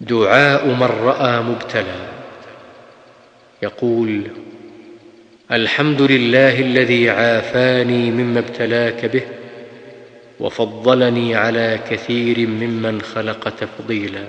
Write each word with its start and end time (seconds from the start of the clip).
دعاء 0.00 0.66
من 0.66 0.82
رأى 0.82 1.40
مبتلى. 1.42 2.08
يقول 3.62 4.22
الحمد 5.52 6.02
لله 6.02 6.60
الذي 6.60 7.10
عافاني 7.10 8.10
مما 8.10 8.38
ابتلاك 8.38 9.06
به 9.06 9.22
وفضلني 10.40 11.34
على 11.34 11.78
كثير 11.90 12.46
ممن 12.46 13.00
خلق 13.02 13.48
تفضيلا. 13.48 14.24